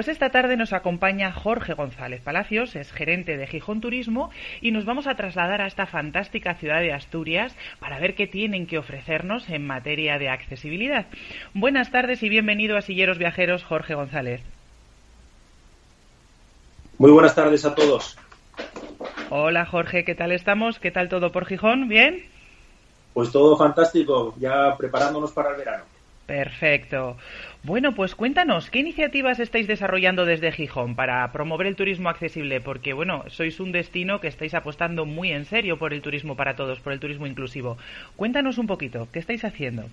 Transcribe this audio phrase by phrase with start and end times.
[0.00, 4.30] Pues esta tarde nos acompaña Jorge González Palacios, es gerente de Gijón Turismo,
[4.62, 8.66] y nos vamos a trasladar a esta fantástica ciudad de Asturias para ver qué tienen
[8.66, 11.04] que ofrecernos en materia de accesibilidad.
[11.52, 14.40] Buenas tardes y bienvenido a Silleros Viajeros, Jorge González.
[16.96, 18.16] Muy buenas tardes a todos.
[19.28, 20.78] Hola Jorge, ¿qué tal estamos?
[20.78, 21.88] ¿Qué tal todo por Gijón?
[21.88, 22.24] ¿Bien?
[23.12, 25.84] Pues todo fantástico, ya preparándonos para el verano.
[26.30, 27.16] Perfecto.
[27.62, 32.62] Bueno, pues cuéntanos, ¿qué iniciativas estáis desarrollando desde Gijón para promover el turismo accesible?
[32.62, 36.56] Porque, bueno, sois un destino que estáis apostando muy en serio por el turismo para
[36.56, 37.76] todos, por el turismo inclusivo.
[38.16, 39.84] Cuéntanos un poquito, ¿qué estáis haciendo?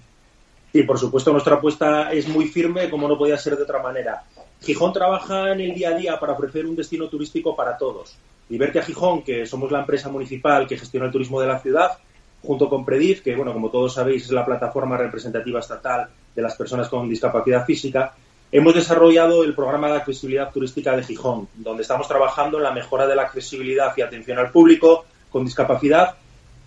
[0.71, 4.23] Sí, por supuesto, nuestra apuesta es muy firme, como no podía ser de otra manera.
[4.61, 8.17] Gijón trabaja en el día a día para ofrecer un destino turístico para todos.
[8.49, 11.97] a Gijón, que somos la empresa municipal que gestiona el turismo de la ciudad,
[12.41, 16.55] junto con Predif, que, bueno, como todos sabéis, es la plataforma representativa estatal de las
[16.55, 18.13] personas con discapacidad física,
[18.51, 23.07] hemos desarrollado el programa de accesibilidad turística de Gijón, donde estamos trabajando en la mejora
[23.07, 26.15] de la accesibilidad y atención al público con discapacidad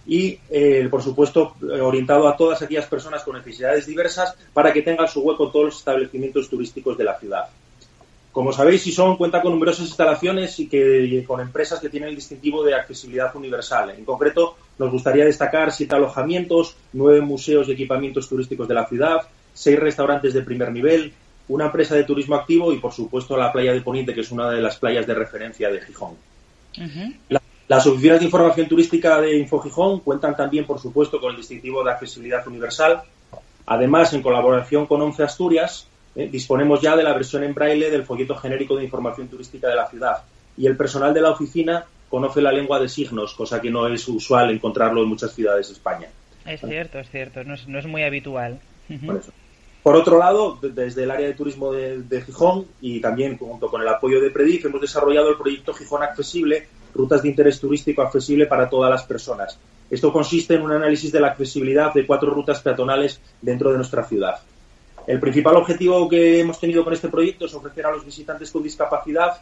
[0.07, 5.07] y, eh, por supuesto, orientado a todas aquellas personas con necesidades diversas para que tengan
[5.07, 7.45] su hueco todos los establecimientos turísticos de la ciudad.
[8.33, 12.65] Como sabéis, Sison cuenta con numerosas instalaciones y que, con empresas que tienen el distintivo
[12.65, 13.91] de accesibilidad universal.
[13.91, 19.23] En concreto, nos gustaría destacar siete alojamientos, nueve museos y equipamientos turísticos de la ciudad,
[19.61, 21.13] seis restaurantes de primer nivel,
[21.49, 24.49] una empresa de turismo activo y, por supuesto, la playa de Poniente, que es una
[24.49, 26.15] de las playas de referencia de Gijón.
[27.69, 31.91] las oficinas de información turística de InfoGijón cuentan también, por supuesto, con el distintivo de
[31.91, 33.03] accesibilidad universal.
[33.67, 38.05] Además, en colaboración con ONCE Asturias, eh, disponemos ya de la versión en braille del
[38.05, 40.23] folleto genérico de información turística de la ciudad
[40.57, 44.09] y el personal de la oficina conoce la lengua de signos, cosa que no es
[44.09, 46.09] usual encontrarlo en muchas ciudades de España.
[46.47, 48.59] Es cierto, es cierto, no es, muy habitual.
[49.07, 49.23] Por,
[49.83, 54.21] otro lado, desde el área de turismo de, Gijón y también junto con el apoyo
[54.21, 58.91] de Predif hemos desarrollado el proyecto Gijón Accesible, rutas de interés turístico accesible para todas
[58.91, 59.59] las personas.
[59.91, 64.05] Esto consiste en un análisis de la accesibilidad de cuatro rutas peatonales dentro de nuestra
[64.05, 64.41] ciudad.
[65.07, 68.63] El principal objetivo que hemos tenido con este proyecto es ofrecer a los visitantes con
[68.63, 69.41] discapacidad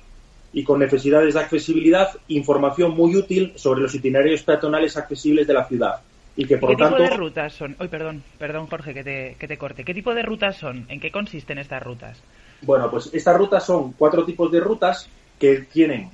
[0.52, 5.66] y con necesidades de accesibilidad información muy útil sobre los itinerarios peatonales accesibles de la
[5.66, 6.00] ciudad.
[6.38, 7.74] Y que, por ¿Qué tipo de rutas son?
[7.80, 9.82] Hoy, perdón, perdón, Jorge, que te, que te corte.
[9.82, 10.86] ¿Qué tipo de rutas son?
[10.88, 12.22] ¿En qué consisten estas rutas?
[12.62, 16.10] Bueno, pues estas rutas son cuatro tipos de rutas que tienen,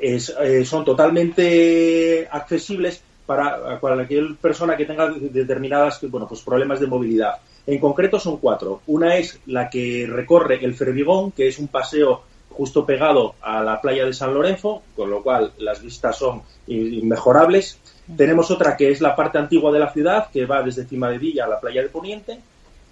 [0.00, 0.18] eh,
[0.64, 7.36] son totalmente accesibles para cualquier persona que tenga determinadas bueno, pues problemas de movilidad.
[7.68, 8.82] En concreto son cuatro.
[8.88, 12.24] Una es la que recorre el Fervigón, que es un paseo
[12.56, 17.78] justo pegado a la playa de San Lorenzo, con lo cual las vistas son inmejorables.
[18.16, 21.18] Tenemos otra que es la parte antigua de la ciudad, que va desde Cima de
[21.18, 22.40] Villa a la playa de Poniente.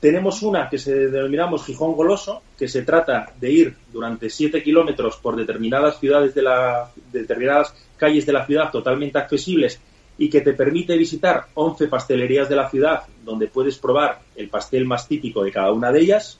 [0.00, 5.16] Tenemos una que se denominamos Gijón Goloso, que se trata de ir durante siete kilómetros
[5.16, 9.80] por determinadas ciudades de la, determinadas calles de la ciudad totalmente accesibles
[10.18, 14.84] y que te permite visitar 11 pastelerías de la ciudad donde puedes probar el pastel
[14.84, 16.38] más típico de cada una de ellas.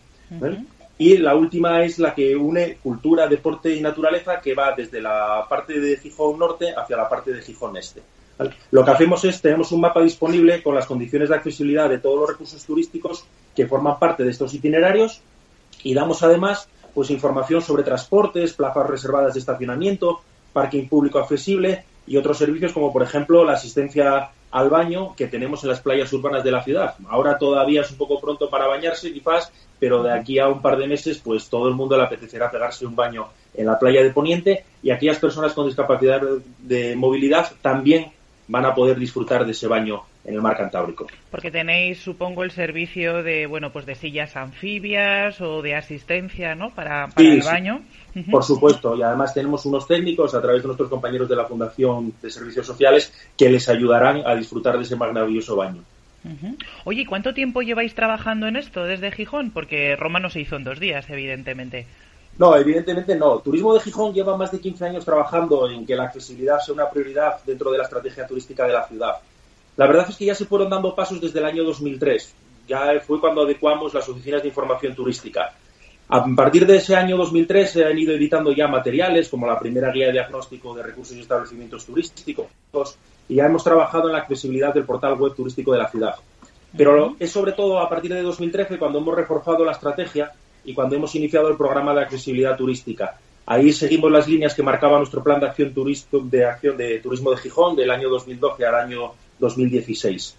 [0.97, 5.45] Y la última es la que une cultura, deporte y naturaleza que va desde la
[5.49, 8.03] parte de Gijón Norte hacia la parte de Gijón Este.
[8.71, 12.19] Lo que hacemos es, tenemos un mapa disponible con las condiciones de accesibilidad de todos
[12.19, 13.25] los recursos turísticos
[13.55, 15.21] que forman parte de estos itinerarios
[15.83, 20.21] y damos además pues información sobre transportes, plazas reservadas de estacionamiento,
[20.53, 25.65] parking público accesible y otros servicios como por ejemplo la asistencia al baño que tenemos
[25.65, 26.95] en las playas urbanas de la ciudad.
[27.09, 29.53] Ahora todavía es un poco pronto para bañarse quizás,
[29.85, 32.87] pero de aquí a un par de meses pues todo el mundo le apetecerá pegarse
[32.87, 36.23] un baño en la playa de Poniente y aquellas personas con discapacidad
[36.61, 38.07] de movilidad también
[38.49, 41.07] van a poder disfrutar de ese baño en el mar Cantábrico.
[41.31, 46.71] Porque tenéis, supongo, el servicio de, bueno, pues de sillas anfibias o de asistencia, ¿no?
[46.71, 47.83] Para, el baño.
[48.31, 52.15] Por supuesto, y además tenemos unos técnicos a través de nuestros compañeros de la Fundación
[52.23, 55.83] de Servicios Sociales que les ayudarán a disfrutar de ese maravilloso baño.
[56.85, 59.51] Oye, ¿y cuánto tiempo lleváis trabajando en esto desde Gijón?
[59.51, 61.87] Porque Roma no se hizo en dos días, evidentemente.
[62.39, 63.39] No, evidentemente no.
[63.39, 66.91] Turismo de Gijón lleva más de 15 años trabajando en que la accesibilidad sea una
[66.91, 69.17] prioridad dentro de la estrategia turística de la ciudad.
[69.77, 72.35] La verdad es que ya se fueron dando pasos desde el año 2003.
[72.67, 75.53] Ya fue cuando adecuamos las oficinas de información turística.
[76.09, 79.91] A partir de ese año 2003 se han ido editando ya materiales como la primera
[79.91, 82.47] guía de diagnóstico de recursos y establecimientos turísticos
[83.29, 86.15] y ya hemos trabajado en la accesibilidad del portal web turístico de la ciudad.
[86.77, 90.33] Pero es sobre todo a partir de 2013 cuando hemos reforzado la estrategia
[90.65, 93.19] y cuando hemos iniciado el programa de accesibilidad turística.
[93.47, 97.37] Ahí seguimos las líneas que marcaba nuestro plan de acción, de, acción de turismo de
[97.37, 100.37] Gijón del año 2012 al año 2016.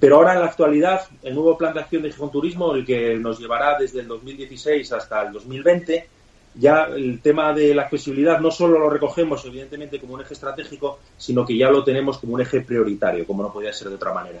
[0.00, 3.14] Pero ahora, en la actualidad, el nuevo plan de acción de Gijón Turismo, el que
[3.16, 6.08] nos llevará desde el 2016 hasta el 2020,
[6.58, 10.98] ya el tema de la accesibilidad no solo lo recogemos, evidentemente, como un eje estratégico,
[11.16, 14.12] sino que ya lo tenemos como un eje prioritario, como no podía ser de otra
[14.12, 14.40] manera.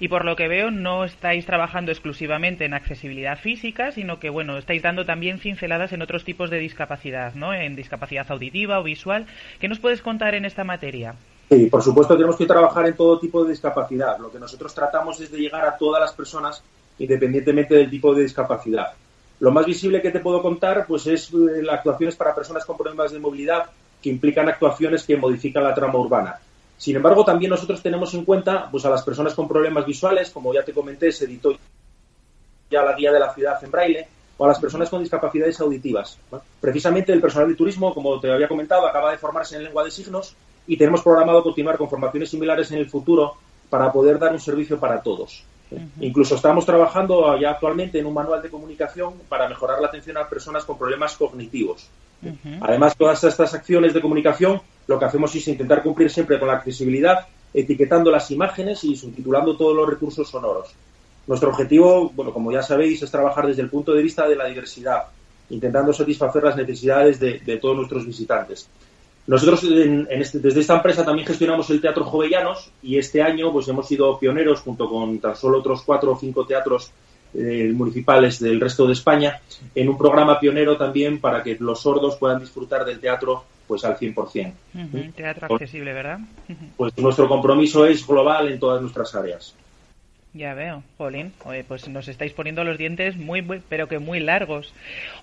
[0.00, 4.58] Y por lo que veo, no estáis trabajando exclusivamente en accesibilidad física, sino que, bueno,
[4.58, 7.54] estáis dando también cinceladas en otros tipos de discapacidad, ¿no?
[7.54, 9.26] En discapacidad auditiva o visual.
[9.60, 11.14] ¿Qué nos puedes contar en esta materia?
[11.48, 14.18] Sí, por supuesto tenemos que trabajar en todo tipo de discapacidad.
[14.18, 16.62] Lo que nosotros tratamos es de llegar a todas las personas
[16.98, 18.92] independientemente del tipo de discapacidad.
[19.40, 23.10] Lo más visible que te puedo contar pues es eh, actuaciones para personas con problemas
[23.10, 23.70] de movilidad
[24.02, 26.38] que implican actuaciones que modifican la trama urbana.
[26.76, 30.54] Sin embargo, también nosotros tenemos en cuenta pues, a las personas con problemas visuales, como
[30.54, 31.54] ya te comenté, se editó
[32.70, 34.06] ya la guía de la ciudad en braille,
[34.38, 36.18] o a las personas con discapacidades auditivas.
[36.60, 39.90] Precisamente el personal de turismo, como te había comentado, acaba de formarse en lengua de
[39.90, 40.34] signos
[40.66, 43.34] y tenemos programado continuar con formaciones similares en el futuro
[43.68, 45.44] para poder dar un servicio para todos.
[46.00, 50.28] Incluso estamos trabajando ya actualmente en un manual de comunicación para mejorar la atención a
[50.28, 51.88] personas con problemas cognitivos.
[52.60, 56.54] Además, todas estas acciones de comunicación lo que hacemos es intentar cumplir siempre con la
[56.54, 60.74] accesibilidad, etiquetando las imágenes y subtitulando todos los recursos sonoros.
[61.26, 64.46] Nuestro objetivo, bueno, como ya sabéis, es trabajar desde el punto de vista de la
[64.46, 65.04] diversidad,
[65.50, 68.68] intentando satisfacer las necesidades de todos nuestros visitantes.
[69.30, 69.62] Nosotros
[70.08, 74.18] este, desde esta empresa también gestionamos el Teatro Jovellanos y este año pues hemos sido
[74.18, 76.90] pioneros junto con tan solo otros cuatro o cinco teatros
[77.34, 79.40] eh, municipales del resto de España
[79.72, 83.96] en un programa pionero también para que los sordos puedan disfrutar del teatro pues al
[83.96, 84.52] 100%.
[85.14, 86.18] teatro accesible, ¿verdad?
[86.76, 89.54] Pues nuestro compromiso es global en todas nuestras áreas.
[90.32, 91.32] Ya veo, Jolín.
[91.66, 94.72] pues nos estáis poniendo los dientes muy, pero que muy largos.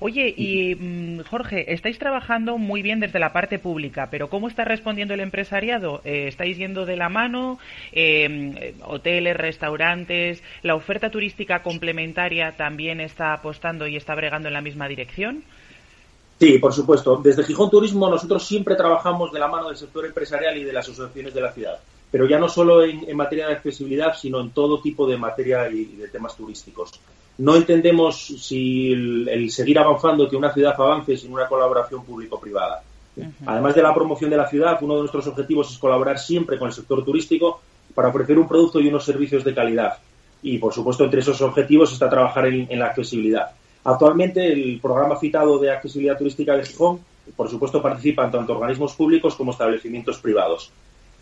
[0.01, 4.65] Oye, y mm, Jorge, estáis trabajando muy bien desde la parte pública, pero ¿cómo está
[4.65, 6.01] respondiendo el empresariado?
[6.03, 7.57] Eh, ¿Estáis yendo de la mano?
[7.93, 10.43] Eh, ¿Hoteles, restaurantes?
[10.61, 15.43] ¿La oferta turística complementaria también está apostando y está bregando en la misma dirección?
[16.37, 17.21] Sí, por supuesto.
[17.23, 20.89] Desde Gijón Turismo nosotros siempre trabajamos de la mano del sector empresarial y de las
[20.89, 21.79] asociaciones de la ciudad
[22.11, 25.85] pero ya no solo en, materia de accesibilidad, sino en todo tipo de materia y,
[25.85, 26.91] de temas turísticos.
[27.39, 32.81] No entendemos si el, seguir avanzando que una ciudad avance sin una colaboración público-privada.
[33.45, 36.67] Además de la promoción de la ciudad, uno de nuestros objetivos es colaborar siempre con
[36.67, 37.61] el sector turístico
[37.93, 39.97] para ofrecer un producto y unos servicios de calidad.
[40.43, 43.51] Y, por supuesto, entre esos objetivos está trabajar en, en la accesibilidad.
[43.83, 46.99] Actualmente, el programa citado de accesibilidad turística de Gijón,
[47.35, 50.71] por supuesto, participan tanto organismos públicos como establecimientos privados.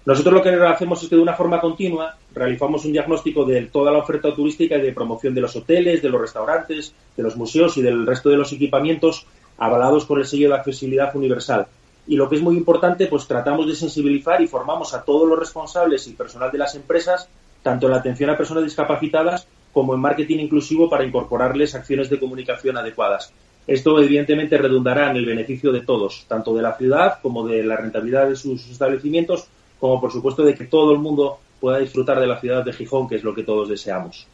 [0.05, 3.91] Nosotros lo que hacemos es que de una forma continua realizamos un diagnóstico de toda
[3.91, 7.75] la oferta turística y de promoción de los hoteles, de los restaurantes, de los museos
[7.77, 9.25] y del resto de los equipamientos
[9.57, 11.65] avalados por el sello de accesibilidad universal.
[12.07, 15.39] Y lo que es muy importante, pues tratamos de sensibilizar y formamos a todos los
[15.39, 17.27] responsables y personal de las empresas,
[17.63, 22.19] tanto en la atención a personas discapacitadas como en marketing inclusivo para incorporarles acciones de
[22.19, 23.33] comunicación adecuadas.
[23.65, 27.75] Esto evidentemente redundará en el beneficio de todos, tanto de la ciudad como de la
[27.75, 29.47] rentabilidad de sus establecimientos,
[29.79, 33.08] como por supuesto de que todo el mundo pueda disfrutar de la ciudad de Gijón,
[33.08, 34.27] que es lo que todos deseamos.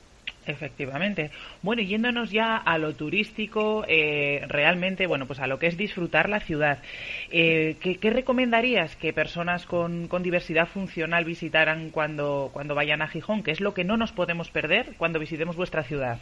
[0.45, 1.29] Efectivamente.
[1.61, 6.29] Bueno, yéndonos ya a lo turístico, eh, realmente, bueno, pues a lo que es disfrutar
[6.29, 6.79] la ciudad.
[7.29, 13.43] Eh, ¿qué, recomendarías que personas con, diversidad funcional visitaran cuando, cuando vayan a Gijón?
[13.43, 16.17] ¿Qué es lo que no nos podemos perder cuando visitemos vuestra ciudad?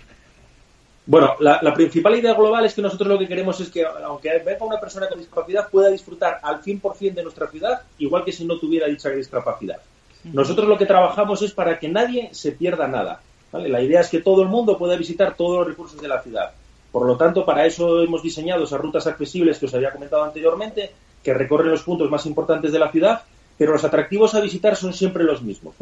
[1.10, 4.64] Bueno, la, principal idea global es que nosotros lo que queremos es que, aunque venga
[4.64, 8.60] una persona con discapacidad, pueda disfrutar al 100% de nuestra ciudad, igual que si no
[8.60, 9.78] tuviera dicha discapacidad.
[10.26, 13.22] Nosotros lo que trabajamos es para que nadie se pierda nada.
[13.52, 16.52] La idea es que todo el mundo pueda visitar todos los recursos de la ciudad.
[16.92, 20.92] Por lo tanto, para eso hemos diseñado esas rutas accesibles que os había comentado anteriormente,
[21.24, 23.24] que recorren los puntos más importantes de la ciudad,
[23.58, 25.74] pero los atractivos a visitar son siempre los mismos.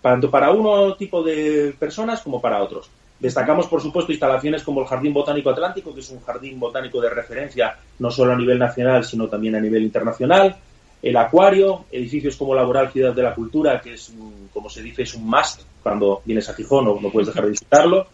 [0.00, 2.88] tanto para uno tipo de personas como para otros.
[3.20, 7.10] Destacamos, por supuesto, instalaciones como el Jardín Botánico Atlántico, que es un jardín botánico de
[7.10, 10.56] referencia no solo a nivel nacional, sino también a nivel internacional.
[11.02, 14.12] El acuario, edificios como Laboral Ciudad de la Cultura, que es,
[14.52, 17.50] como se dice, es un must cuando vienes a Gijón, no, no puedes dejar de
[17.50, 18.06] visitarlo.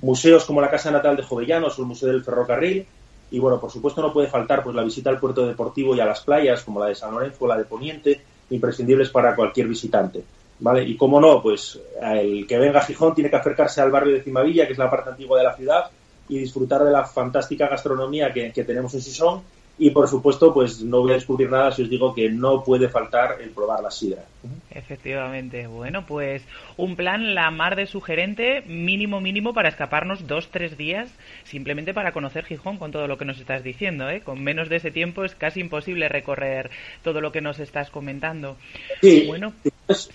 [0.00, 2.86] Museos como la Casa Natal de Jovellanos o el Museo del Ferrocarril.
[3.30, 6.06] Y bueno, por supuesto no puede faltar pues la visita al puerto deportivo y a
[6.06, 10.24] las playas, como la de San Lorenzo o la de Poniente, imprescindibles para cualquier visitante.
[10.60, 10.82] ¿Vale?
[10.82, 14.22] Y cómo no, pues el que venga a Gijón tiene que acercarse al barrio de
[14.22, 15.90] Cimavilla, que es la parte antigua de la ciudad,
[16.28, 19.42] y disfrutar de la fantástica gastronomía que, que tenemos en Sison
[19.78, 22.88] y por supuesto, pues no voy a descubrir nada si os digo que no puede
[22.88, 24.24] faltar el probar la sidra.
[24.70, 25.66] Efectivamente.
[25.68, 26.42] Bueno, pues
[26.76, 31.10] un plan la mar de sugerente, mínimo, mínimo, para escaparnos dos, tres días,
[31.44, 34.08] simplemente para conocer Gijón con todo lo que nos estás diciendo.
[34.10, 34.20] ¿eh?
[34.20, 36.70] Con menos de ese tiempo es casi imposible recorrer
[37.02, 38.56] todo lo que nos estás comentando.
[39.00, 39.52] Sí, bueno,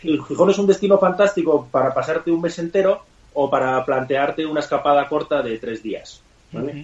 [0.01, 3.03] Gijón es un destino fantástico para pasarte un mes entero
[3.33, 6.22] o para plantearte una escapada corta de tres días.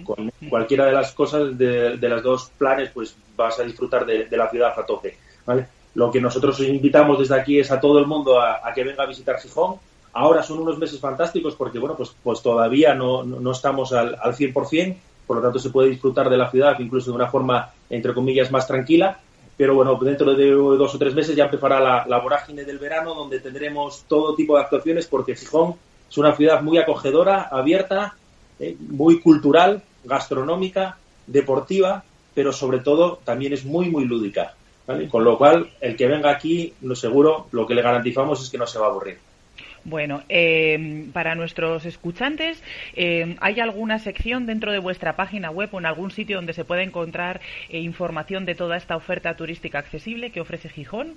[0.04, 4.50] Con cualquiera de las cosas, de, las dos planes, pues vas a disfrutar de, la
[4.50, 5.66] ciudad a tope, ¿vale?
[5.94, 9.06] Lo que nosotros invitamos desde aquí es a todo el mundo a, que venga a
[9.06, 9.76] visitar Gijón.
[10.12, 14.34] Ahora son unos meses fantásticos porque, bueno, pues, pues todavía no, no, estamos al, al
[14.34, 14.96] 100%,
[15.26, 18.50] por lo tanto se puede disfrutar de la ciudad incluso de una forma, entre comillas,
[18.50, 19.18] más tranquila.
[19.56, 23.14] Pero bueno, dentro de dos o tres meses ya empezará la, la vorágine del verano
[23.14, 25.74] donde tendremos todo tipo de actuaciones porque Gijón
[26.10, 28.16] es una ciudad muy acogedora, abierta,
[28.60, 34.54] eh, muy cultural, gastronómica, deportiva, pero sobre todo también es muy, muy lúdica.
[35.08, 38.58] Con lo cual, el que venga aquí, lo seguro, lo que le garantizamos es que
[38.58, 39.18] no se va a aburrir.
[39.84, 42.62] Bueno, eh, para nuestros escuchantes,
[42.96, 46.64] eh, ¿hay alguna sección dentro de vuestra página web o en algún sitio donde se
[46.64, 47.40] pueda encontrar
[47.70, 51.14] información de toda esta oferta turística accesible que ofrece Gijón?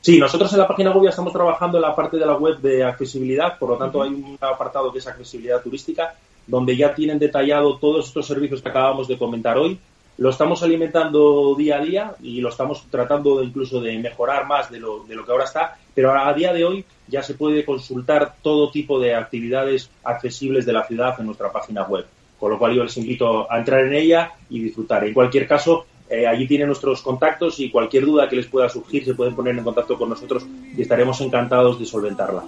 [0.00, 2.58] Sí, nosotros en la página web ya estamos trabajando en la parte de la web
[2.58, 6.14] de accesibilidad, por lo tanto hay un apartado que es accesibilidad turística,
[6.46, 9.78] donde ya tienen detallado todos estos servicios que acabamos de comentar hoy.
[10.16, 14.80] Lo estamos alimentando día a día y lo estamos tratando incluso de mejorar más de
[14.80, 18.36] lo, de lo que ahora está, pero a día de hoy ya se puede consultar
[18.42, 22.06] todo tipo de actividades accesibles de la ciudad en nuestra página web.
[22.38, 25.04] Con lo cual yo les invito a entrar en ella y disfrutar.
[25.04, 29.04] En cualquier caso, eh, allí tienen nuestros contactos y cualquier duda que les pueda surgir
[29.04, 30.44] se pueden poner en contacto con nosotros
[30.76, 32.42] y estaremos encantados de solventarla.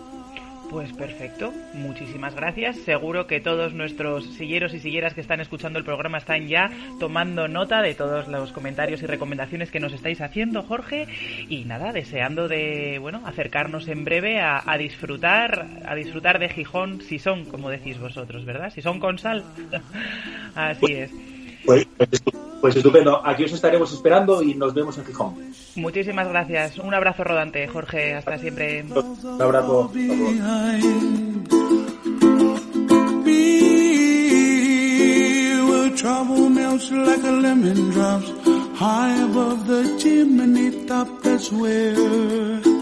[0.73, 2.79] Pues perfecto, muchísimas gracias.
[2.79, 7.47] Seguro que todos nuestros silleros y silleras que están escuchando el programa están ya tomando
[7.47, 11.07] nota de todos los comentarios y recomendaciones que nos estáis haciendo, Jorge.
[11.51, 17.19] Y nada, deseando de bueno acercarnos en breve a, disfrutar, a disfrutar de Gijón si
[17.19, 18.73] son, como decís vosotros, ¿verdad?
[18.73, 19.45] Si son con sal.
[20.55, 21.32] Así es.
[21.65, 21.87] Pues,
[22.61, 23.21] pues, estupendo.
[23.27, 25.35] Aquí os estaremos esperando y nos vemos en Gijón.
[25.77, 26.79] Muchísimas gracias.
[26.79, 28.15] Un abrazo rodante, Jorge.
[28.15, 28.85] Hasta siempre.
[28.85, 29.91] Un abrazo.
[36.03, 38.29] trouble melts like a lemon drops
[38.77, 41.23] high above the chimney top.
[41.23, 42.82] That's where